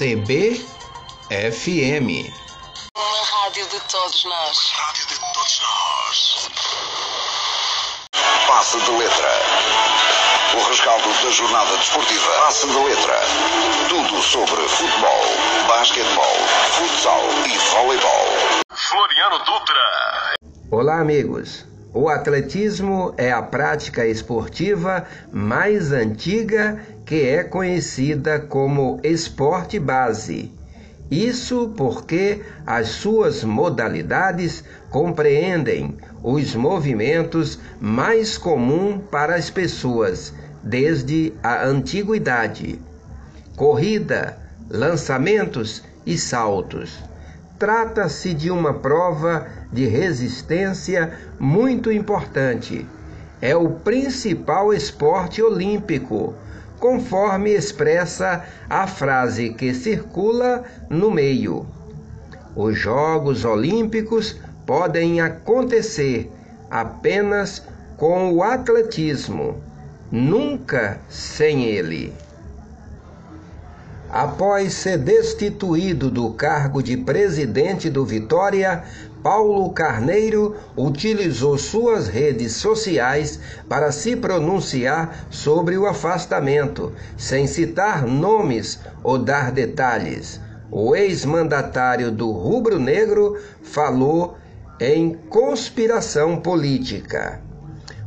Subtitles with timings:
[0.00, 0.64] CBFM.
[2.96, 4.72] Uma rádio de todos nós.
[4.72, 6.48] Rádio de todos nós.
[8.46, 9.28] Passe de letra.
[10.54, 12.32] O rescaldo da jornada desportiva.
[12.32, 13.20] Passe de letra.
[13.90, 15.22] Tudo sobre futebol,
[15.68, 16.36] basquetebol,
[16.70, 18.26] futsal e voleibol.
[18.72, 20.34] Floriano Dutra.
[20.70, 21.66] Olá, amigos.
[21.92, 30.52] O atletismo é a prática esportiva mais antiga que é conhecida como esporte base.
[31.10, 41.66] Isso porque as suas modalidades compreendem os movimentos mais comuns para as pessoas desde a
[41.66, 42.80] antiguidade:
[43.56, 44.38] corrida,
[44.70, 47.02] lançamentos e saltos.
[47.60, 52.88] Trata-se de uma prova de resistência muito importante.
[53.38, 56.34] É o principal esporte olímpico,
[56.78, 61.66] conforme expressa a frase que circula no meio.
[62.56, 66.32] Os Jogos Olímpicos podem acontecer
[66.70, 67.62] apenas
[67.98, 69.62] com o atletismo,
[70.10, 72.10] nunca sem ele.
[74.12, 78.82] Após ser destituído do cargo de presidente do Vitória,
[79.22, 83.38] Paulo Carneiro utilizou suas redes sociais
[83.68, 90.40] para se pronunciar sobre o afastamento, sem citar nomes ou dar detalhes.
[90.72, 94.36] O ex-mandatário do Rubro Negro falou
[94.80, 97.40] em conspiração política.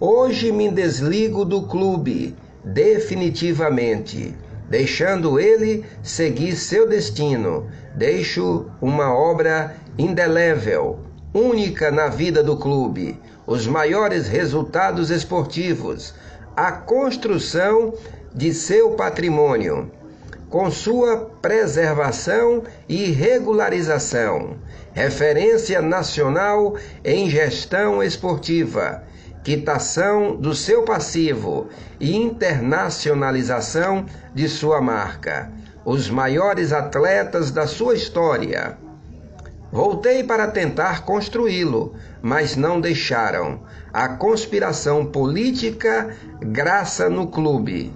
[0.00, 2.34] Hoje me desligo do clube,
[2.64, 4.34] definitivamente
[4.74, 7.70] deixando ele seguir seu destino.
[7.94, 10.98] Deixo uma obra indelével,
[11.32, 16.12] única na vida do clube, os maiores resultados esportivos,
[16.56, 17.94] a construção
[18.34, 19.92] de seu patrimônio,
[20.50, 24.56] com sua preservação e regularização,
[24.92, 29.04] referência nacional em gestão esportiva
[29.44, 31.68] quitação do seu passivo
[32.00, 35.52] e internacionalização de sua marca,
[35.84, 38.78] os maiores atletas da sua história.
[39.70, 43.60] Voltei para tentar construí-lo, mas não deixaram.
[43.92, 47.92] A conspiração política graça no clube,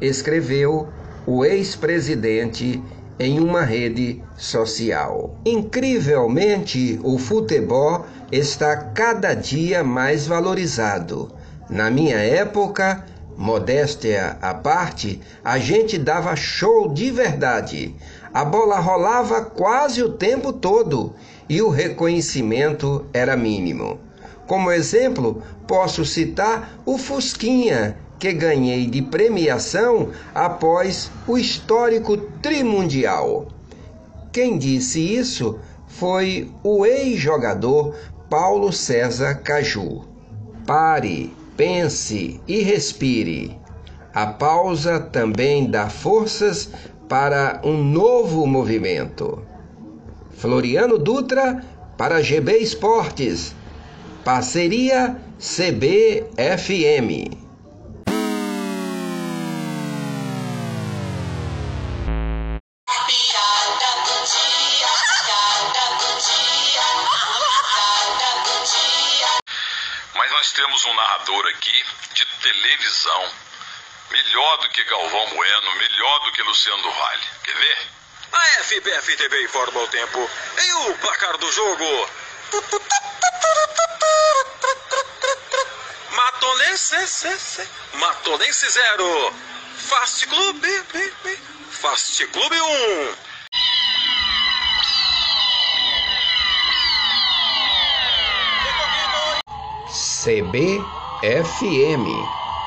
[0.00, 0.88] escreveu
[1.26, 2.82] o ex-presidente
[3.18, 5.36] em uma rede social.
[5.44, 11.30] Incrivelmente, o futebol está cada dia mais valorizado.
[11.70, 13.04] Na minha época,
[13.36, 17.94] modéstia à parte, a gente dava show de verdade.
[18.32, 21.14] A bola rolava quase o tempo todo
[21.48, 23.98] e o reconhecimento era mínimo.
[24.46, 33.48] Como exemplo, posso citar o Fusquinha, que ganhei de premiação após o histórico trimundial.
[34.32, 37.94] Quem disse isso foi o ex-jogador
[38.30, 40.06] Paulo César Caju.
[40.66, 43.58] Pare, pense e respire.
[44.14, 46.70] A pausa também dá forças
[47.06, 49.42] para um novo movimento.
[50.30, 51.62] Floriano Dutra
[51.98, 53.54] para GB Esportes.
[54.24, 57.43] Parceria CBFM.
[70.44, 73.32] Nós temos um narrador aqui de televisão.
[74.10, 77.22] Melhor do que Galvão Bueno, melhor do que Luciano Vale.
[77.44, 77.78] Quer ver?
[78.30, 80.30] A FBF TV informa o tempo
[80.62, 82.10] e o placar do jogo.
[86.10, 89.34] Matolense, Matolense 0.
[89.78, 90.84] Fast Clube,
[91.70, 93.16] Fast Clube 1.
[100.24, 102.06] CBFM,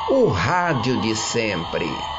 [0.07, 2.16] o rádio de sempre.